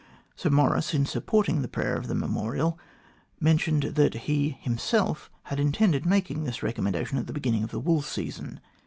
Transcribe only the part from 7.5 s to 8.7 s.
of the wool season.